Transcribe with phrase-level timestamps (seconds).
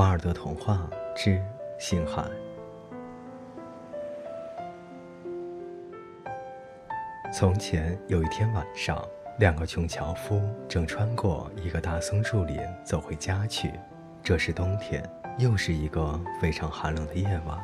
[0.00, 1.38] 瓦尔德童话之
[1.78, 2.24] 星海。
[7.30, 9.06] 从前有一天晚上，
[9.38, 13.74] 两个穷樵夫正穿过一个大松树林，走回家去。
[14.22, 15.06] 这是冬天，
[15.36, 17.62] 又是一个非常寒冷的夜晚，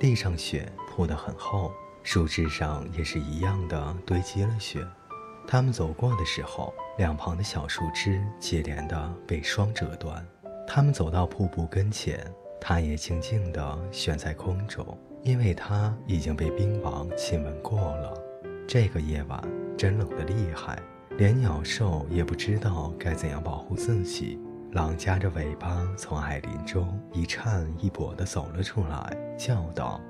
[0.00, 1.70] 地上雪铺得很厚，
[2.02, 4.84] 树枝上也是一样的堆积了雪。
[5.46, 10.26] 他们走过的时候，两旁的小树枝接连的被霜折断。
[10.66, 12.18] 他们走到瀑布跟前，
[12.60, 14.84] 它也静静地悬在空中，
[15.22, 18.12] 因为它已经被冰王亲吻过了。
[18.66, 19.40] 这个夜晚
[19.76, 20.78] 真冷得厉害，
[21.16, 24.38] 连鸟兽也不知道该怎样保护自己。
[24.72, 30.00] 狼夹着尾巴从矮林中一颤一跛地走了出来，叫道：“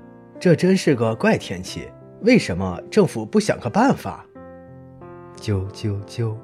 [0.41, 1.89] 这真是个怪天气，
[2.23, 4.25] 为什么政府不想个办法？”
[5.39, 6.35] 啾啾啾，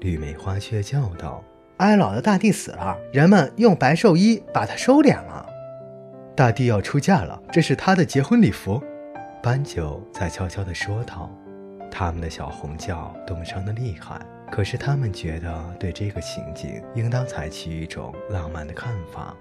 [0.00, 1.42] 绿梅花雀叫道。
[1.80, 5.46] 哀老的大地死了，人们用白寿衣把他收敛了。
[6.36, 8.82] 大地要出嫁了，这是他的结婚礼服。
[9.42, 11.30] 斑鸠在悄悄地说道
[11.90, 19.34] ：“他们的小红叫冻伤的厉害，可是他们觉得对这个情景应当采取一种浪漫的看法。”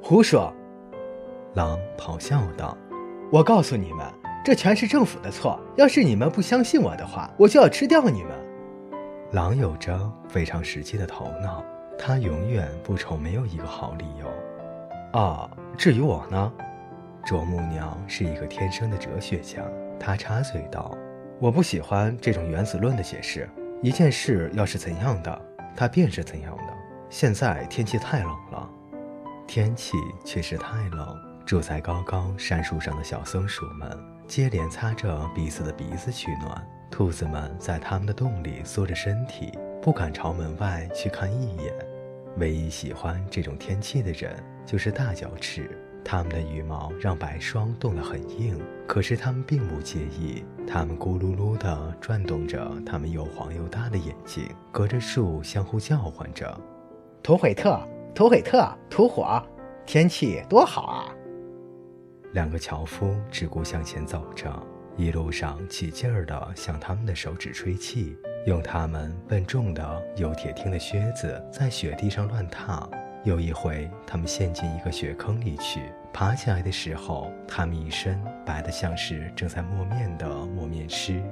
[0.00, 0.54] 胡说！
[1.54, 2.78] 狼咆哮道
[3.32, 4.06] ：“我告诉你们，
[4.44, 5.58] 这全是政府的错。
[5.76, 8.30] 要是你们不相信我的话，我就要吃掉你们。”
[9.34, 11.64] 狼有着非常实际的头脑。
[12.02, 15.20] 他永远不愁没有一个好理由。
[15.20, 16.52] 啊，至于我呢，
[17.26, 19.62] 啄木鸟是一个天生的哲学家。
[19.98, 20.96] 他插嘴道
[21.38, 23.46] ：“我不喜欢这种原子论的解释。
[23.82, 25.42] 一件事要是怎样的，
[25.76, 26.72] 它便是怎样的。
[27.10, 28.70] 现在天气太冷了，
[29.46, 31.14] 天气确实太冷。
[31.44, 33.90] 住在高高山树上的小松鼠们
[34.26, 36.66] 接连擦着彼此的鼻子取暖。
[36.90, 41.74] 兔子们在它们的洞里缩着身体，不敢朝门外去看一眼。”
[42.38, 44.32] 唯一喜欢这种天气的人
[44.64, 48.56] 就是大脚趾，它们的羽毛让白霜冻得很硬，
[48.86, 50.44] 可是它们并不介意。
[50.66, 56.58] 它们咕噜噜地转动着它们又黄又大的眼睛，隔着树相互叫唤着
[57.20, 57.80] ：“图毁特，
[58.14, 59.42] 图毁特，图火，
[59.84, 61.12] 天气多好啊！”
[62.32, 64.50] 两个樵夫只顾向前走着，
[64.96, 68.16] 一路上起劲儿地向他们的手指吹气。
[68.46, 72.88] 用他们笨重的有铁钉的靴子在雪地上乱踏。
[73.22, 81.22] 有一回，他们陷进一个雪坑里去，爬起来的时候，他们一身白得像是正在磨面的磨面师。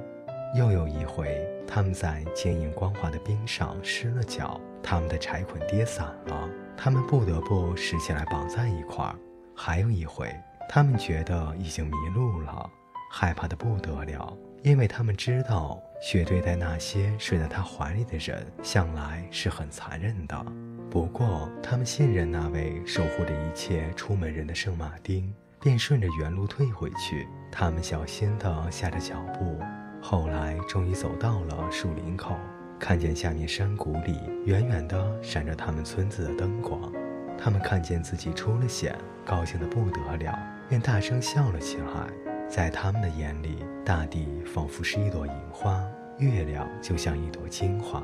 [0.55, 6.47] 又有一回，他们在坚硬光滑的冰上失了脚，他们的柴捆跌散了，
[6.77, 9.15] 他们不得不拾起来绑在一块儿。
[9.55, 10.31] 还有一回，
[10.69, 12.69] 他们觉得已经迷路了，
[13.11, 14.31] 害怕的不得了。
[14.61, 20.45] 因为他们知道，雪对待那些睡在他怀里的人，向来是很残忍的。
[20.89, 27.27] 不过，他们信任那位守护着一切出门人的圣马丁，便顺着原路退回去。
[27.51, 29.59] 他们小心地下着脚步，
[30.01, 32.35] 后来终于走到了树林口，
[32.79, 36.91] 看见下面山谷里远远地闪着他们村子的灯光。
[37.37, 38.95] 他们看见自己出了险，
[39.25, 40.39] 高兴得不得了，
[40.69, 42.28] 便大声笑了起来。
[42.49, 45.79] 在他们的眼里，大地仿佛是一朵银花，
[46.17, 48.03] 月亮就像一朵金花。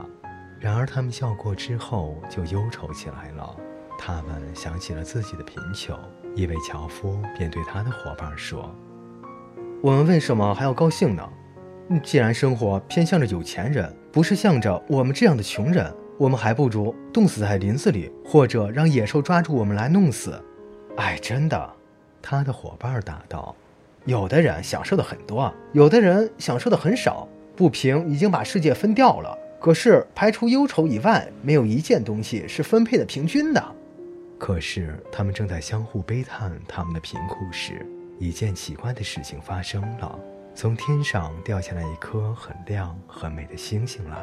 [0.60, 3.56] 然而，他们笑过之后就忧愁起来了。
[3.98, 5.98] 他们想起了自己的贫穷，
[6.36, 8.70] 一位樵夫便对他的伙伴说
[9.82, 11.28] ：“我们为什么还要高兴呢？
[12.04, 20.40] 既然生活偏向着有钱人，不是向着我们这样的穷人，我们还不如冻死在林子里，或者让野兽抓住我们来弄死。”
[20.98, 21.74] 哎，真的，
[22.22, 23.56] 他的伙伴答道。
[24.06, 27.28] 有的人享受的很多，有的人享受的很少。
[27.56, 33.64] 不平已经把世界分掉了，可是排除忧愁以外，没有一件东西是分配的平均的。
[34.38, 37.86] 可是他们正在相互悲叹他们的贫苦时，
[38.20, 40.20] 一件奇怪的事情发生了：
[40.54, 44.18] 从天上掉下来一颗很亮很美的星星来，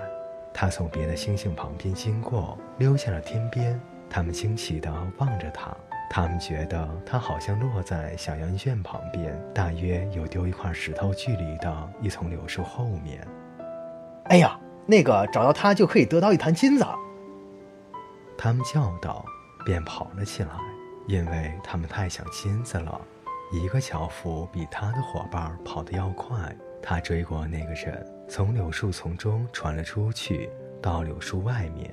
[0.52, 3.80] 它从别的星星旁边经过，溜下了天边。
[4.10, 5.74] 他们惊奇地望着它。
[6.14, 13.26] 他们觉得它好像落在小羊圈旁边，大约有丢一块石头距离的一丛柳树后面。
[14.24, 16.84] 哎呀，那个找到它就可以得到一坛金子。
[18.36, 19.24] 他们叫道，
[19.64, 20.50] 便跑了起来，
[21.06, 23.00] 因为他们太想金子了。
[23.50, 30.50] 一个樵夫比他的伙伴跑得要快，他追过那个人，从柳树丛中传了出去，
[30.82, 31.90] 到柳树外面。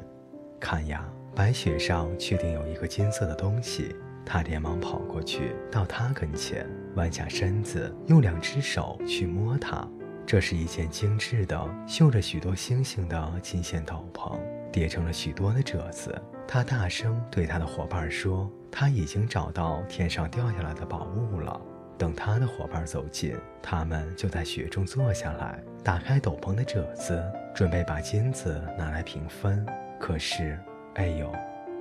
[0.60, 3.96] 看呀，白雪上确定有一个金色的东西。
[4.32, 6.64] 他连忙跑过去，到他跟前，
[6.96, 9.88] 弯下身子，用两只手去摸它。
[10.24, 14.40] 这是一件精致的、绣着许多星星的金线斗篷，
[14.72, 16.16] 叠成了许多的褶子。
[16.48, 21.60] 他大声对他的伙伴说：“他已经找到天上掉下来的宝物了。
[21.98, 27.20] 等他的伙伴走近，他们就在雪中坐下来，打开斗篷的褶子，
[27.56, 29.66] 准备把金子拿来平分。
[30.00, 30.60] 可是，
[30.94, 31.34] 哎呦，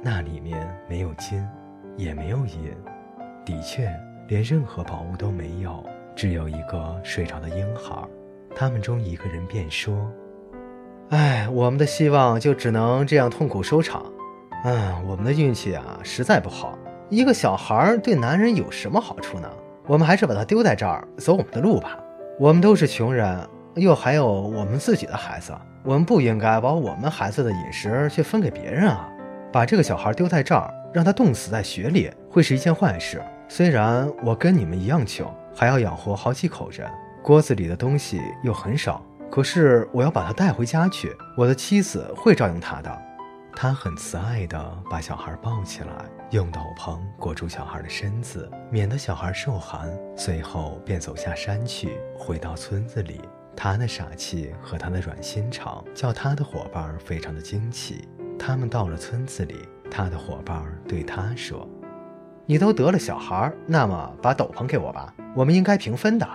[0.03, 1.47] 那里面没有金，
[1.99, 2.73] 也没有银，
[3.45, 3.93] 的确，
[4.29, 5.85] 连任何宝物都没有，
[6.15, 7.93] 只有一个睡着的婴孩。
[8.55, 10.09] 他们中一个人便说
[11.11, 14.07] ：“哎，我们的希望就只能这样痛苦收场。
[14.65, 16.79] 嗯，我们的运气啊，实在不好。
[17.09, 19.51] 一个小孩对男人有什么好处呢？”
[19.89, 21.99] 我们还是把他丢在这儿，走我们的路吧。
[22.39, 23.41] 我们都是穷人，
[23.75, 25.53] 又还有我们自己的孩子，
[25.83, 29.09] 我们不应该把我们孩子的饮食去分给别人啊！
[29.51, 33.23] 把这个小孩丢在这儿，让他冻死在雪里，会是一件坏事。
[33.49, 36.91] 虽然我跟你们一样穷，还要养活好几口人，
[37.23, 43.03] 锅子里的东西又很少，可是我要把他带回家去，我的妻子会照应他的。
[43.55, 49.91] 他很慈爱地把小孩抱起来，用斗篷裹住小孩的身子，免得小孩受寒。
[50.17, 53.21] 随后便走下山去，回到村子里。
[53.57, 58.07] 他的傻气和他的软心肠，叫他的伙伴非常的惊奇。
[58.39, 61.69] 他们到了村子里，他的伙伴对他说
[62.47, 66.29] ：“你都得了小孩，那么把斗篷给我吧，我们应该平分的。”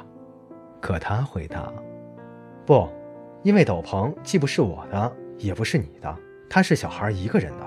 [0.82, 1.72] 可他回答
[2.66, 2.90] ：“不，
[3.44, 6.16] 因为斗篷既不是我的，也不是你的。”
[6.50, 7.66] 它是小孩一个人的，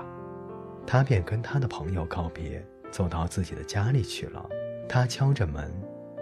[0.85, 4.45] 他便跟他的朋友告别，走到自己的家里去了。
[4.87, 5.69] 他敲着门，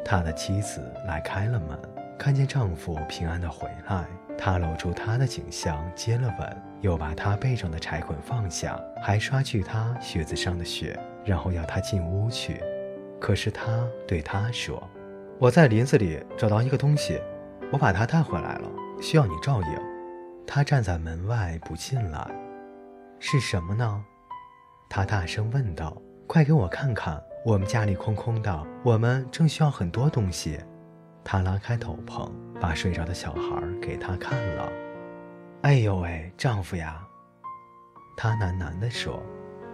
[0.04, 1.78] 他的妻子来开了门，
[2.18, 4.06] 看见丈夫平安的回来，
[4.38, 12.62] 她搂住他的颈项接了吻，又把他背上的柴捆放下，还刷去他靴子上的雪，然后要他进屋去。
[13.20, 14.82] 可是他对他说
[15.40, 17.20] ：“我在林子里找到一个东西，
[17.72, 18.70] 我把它带回来了，
[19.02, 19.68] 需要你照应。”
[20.48, 22.28] 他站在门外不进来。
[23.20, 24.04] 是什么呢？
[24.90, 25.96] 他大声问道
[26.28, 27.22] ：“快给我看看！
[27.46, 30.60] 我们家里空空的，我们正需要很多东西。”
[31.26, 32.30] 他拉开斗篷，
[32.62, 34.72] 把睡着的小孩给他看了。
[35.64, 37.04] “哎呦喂，丈夫呀！”
[38.16, 39.22] 他喃喃地说：“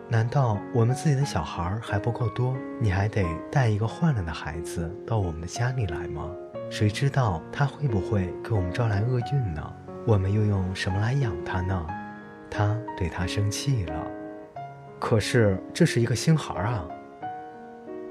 [0.07, 2.55] 难道我们自己的小孩还不够多？
[2.79, 6.27] 你还得带一个换了的孩子到我们的家里来吗？
[6.69, 9.75] 谁知道他会不会给我们招来厄运呢？
[10.07, 11.85] 我们又用什么来养他呢？”
[12.49, 14.07] 他对他生气了，
[14.99, 16.85] 可是这是一个星孩啊。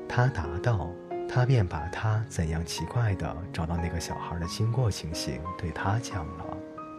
[0.08, 0.90] 他答道，
[1.32, 6.44] 他便把他怎样奇怪的找到那个小孩的经过情形对他讲了。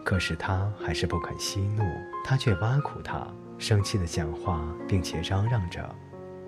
[0.04, 1.84] 可是他还是不肯息怒，
[2.24, 3.26] 他却挖苦他，
[3.58, 5.86] 生气的讲话，并且嚷嚷着：“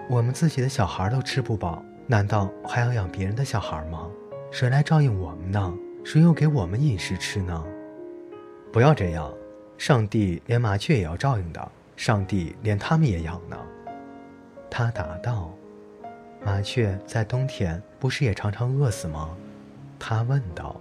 [0.09, 4.09] 我们自己的小孩都吃不饱，难道还要养别人的小孩吗？
[4.51, 5.73] 谁来照应我们呢？
[6.05, 7.65] 谁又给我们饮食吃呢？
[8.73, 9.31] 不要这样。”
[9.77, 13.57] 上帝连麻雀也要照应的，上帝连他们也养呢。
[14.71, 15.53] 他答道
[16.45, 19.37] ：“麻雀在冬天不是也常常饿死吗？”
[19.99, 20.81] 她问道：“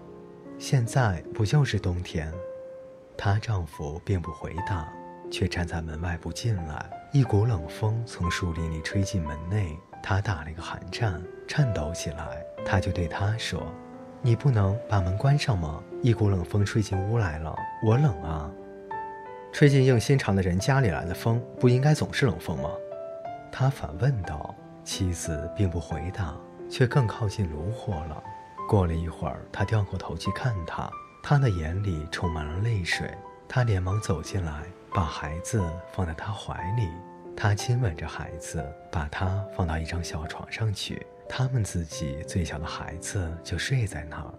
[0.59, 2.31] 现在不就是冬天？”
[3.17, 4.91] 她丈夫并不回答，
[5.31, 6.85] 却站在门外不进来。
[7.13, 12.43] 一股冷风从树林里吹进门内，她打了一个寒战，颤抖起来。
[12.65, 13.61] 他就对他说
[14.23, 15.83] ：“你不能把门关上吗？
[16.01, 17.55] 一股冷风吹进屋来了，
[17.85, 18.49] 我冷啊。”
[19.51, 22.69] 吹进硬心肠的人家里来的风，不应该总是冷风吗？
[23.51, 24.55] 他反问道。
[24.83, 26.35] 妻子并不回答，
[26.69, 28.23] 却更靠近炉火了。
[28.67, 30.89] 过了一会儿，他掉过头去看他，
[31.21, 33.09] 他的眼里充满了泪水。
[33.47, 34.63] 他连忙走进来，
[34.93, 35.61] 把孩子
[35.91, 36.89] 放在他怀里。
[37.35, 41.05] 他亲吻着孩子，把他放到一张小床上去。
[41.27, 44.33] 他们自己最小的孩子就睡在那儿。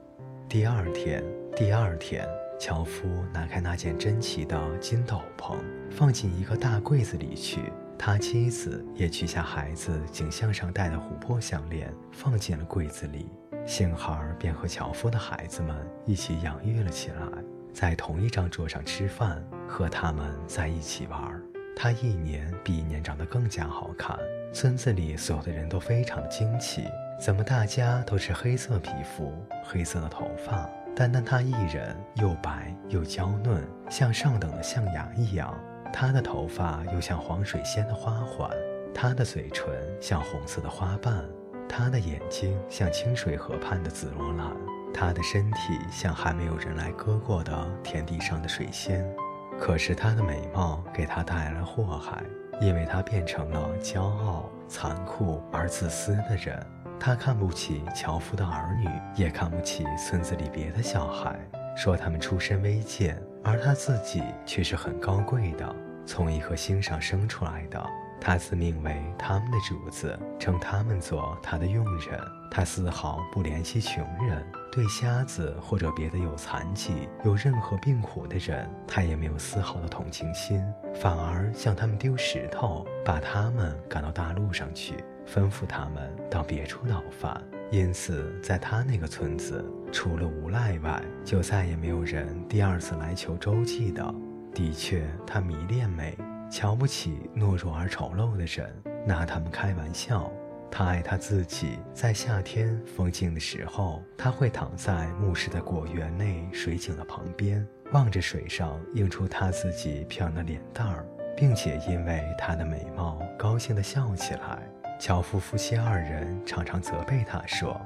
[0.48, 1.22] 第二天，
[1.56, 2.28] 第二天。
[2.56, 5.56] 樵夫拿开那件珍奇的金斗篷，
[5.90, 7.72] 放进一个大柜子里去。
[7.98, 13.28] 他妻子也取下孩子颈项上戴的琥珀项链，放进了柜子里。
[13.66, 15.74] 星孩便和樵夫的孩子们
[16.04, 17.26] 一起养育了起来，
[17.72, 21.40] 在同一张桌上吃饭，和他们在一起玩。
[21.76, 24.18] 他一年比一年长得更加好看，
[24.52, 26.84] 村子里所有的人都非常的惊奇：
[27.18, 29.32] 怎么大家都是黑色皮肤、
[29.64, 30.68] 黑色的头发？
[30.94, 35.52] 单单他一人，又白又娇嫩，像上等的象牙一样。
[35.96, 38.50] 她的头发又像黄水仙的花环，
[38.92, 41.24] 她的嘴唇像红色的花瓣，
[41.68, 44.50] 她的眼睛像清水河畔的紫罗兰，
[44.92, 49.08] 他的身体像还没有人来割过的田地上的水仙。
[49.56, 52.24] 可是他的美貌给他带来了祸害，
[52.60, 56.60] 因为他变成了骄傲、残酷而自私的人。
[56.98, 61.38] 他看不起樵夫的儿女，也看不起村子里别的小孩，
[61.76, 65.74] 说他们出身微贱，而他自己却是很高贵的，
[66.06, 67.84] 从一颗星上生出来的。
[68.20, 72.18] 他自命为他们的主子，称他们做他的佣人。
[72.50, 87.42] 他丝毫不怜惜穷人，对瞎子或者别的有残疾、有任何病苦的人，他也没有丝毫的同情心，反而向他们丢石头，把他们赶到大路上去，吩咐他们到别处讨饭。
[87.70, 94.14] 因此，在他那个村子，除了无赖外，就再也没有人第二次来求周济的。
[94.54, 96.16] 的确，他迷恋美。
[96.50, 98.72] 瞧不起懦弱而丑陋的人，
[99.04, 100.30] 拿他们开玩笑。
[100.70, 111.04] 他爱他自己，在夏天风静的时候，他会躺在牧师的果园内水井的旁边，望着水上映出他自己漂亮的脸蛋儿，
[111.36, 114.62] 并且因为他的美貌高兴地笑起来。
[115.00, 117.80] 樵夫夫妻二人常常责备他说：“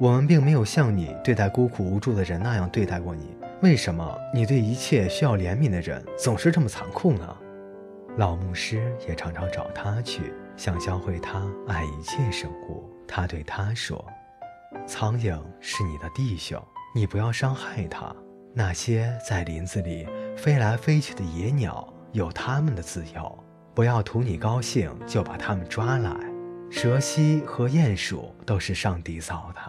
[0.00, 7.36] 我们并没有像你对待孤苦无助的人那样对待过你，为什么你对一切需要怜悯的人总是这么残酷呢？”
[8.18, 12.90] 老牧师也常常找他去，想教会他爱一切生物。
[13.06, 14.04] 他对他说
[14.86, 16.60] ：“苍蝇是你的弟兄，
[16.94, 18.14] 你不要伤害它。
[18.54, 23.38] 那些在林子里飞来飞去的野鸟有它们的自由，
[23.74, 26.10] 不要图你高兴就把它们抓来。
[26.70, 29.60] 蛇蜥和鼹鼠都是上帝造的，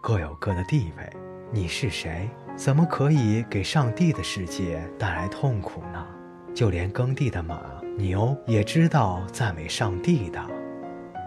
[0.00, 1.12] 各有各的地位。
[1.52, 2.30] 你是谁？
[2.60, 6.06] 怎么可以给上帝的世界带来痛苦呢？
[6.54, 7.58] 就连耕地的马。”
[7.96, 10.38] 牛也知道赞美上帝的，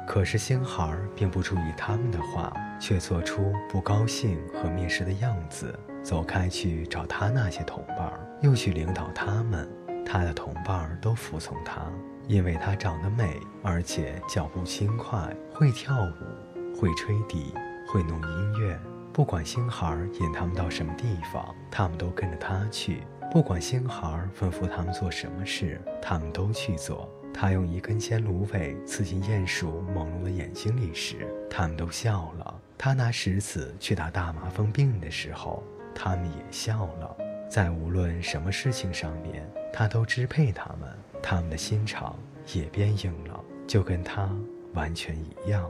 [0.08, 5.74] 可是星孩并不注意他们的话，却做出不高兴和蔑视的样子，
[6.04, 9.68] 走开去找他那些同伴，又去领导他们。
[10.06, 11.82] 他的同伴都服从他，
[12.28, 17.56] 因为他长得美，而且脚步轻快，会跳舞，会吹笛，
[17.88, 18.80] 会弄音乐。
[19.14, 23.04] 不管星孩引他们到什么地方，他们都跟着他去。
[23.32, 27.08] 不管星孩吩咐他们做什么事，他们都去做。
[27.32, 32.60] 他用一根尖芦苇刺进鼹鼠朦胧的眼睛里时，他们都笑了。
[32.76, 37.16] 他拿石子去打大麻风病的时候，他们也笑了。
[37.48, 40.90] 在无论什么事情上面，他都支配他们，
[41.22, 42.18] 他们的心肠
[42.52, 44.28] 也变硬了，就跟他
[44.74, 45.70] 完全一样。